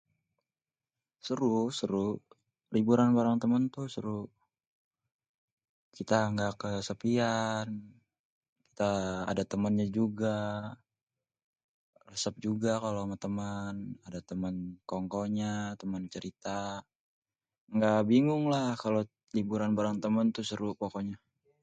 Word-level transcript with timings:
Seru, 1.25 1.55
seru, 1.79 2.05
liburan 2.75 3.09
bareng 3.17 3.37
temen 3.41 3.63
tuh 3.75 3.87
seru, 3.93 4.21
kita 5.95 6.17
ga 6.37 6.49
kesepian, 6.61 7.67
kita 8.65 8.89
ada 9.31 9.43
temennya 9.51 9.87
juga 9.97 10.35
resep 12.09 12.35
juga 12.45 12.71
kalo 12.83 12.99
ma 13.09 13.17
temen, 13.25 13.75
ada 14.07 14.19
temen 14.29 14.55
kongkonya, 14.89 15.53
temen 15.81 16.03
cerita, 16.13 16.59
ga 17.81 17.91
bingung 18.09 18.45
lah 18.53 18.69
kalo 18.83 18.99
liburan 19.37 19.71
bareng 19.77 19.97
temen 20.03 20.27
tuh 20.35 20.45
seru 20.49 20.69
pokonya. 20.81 21.17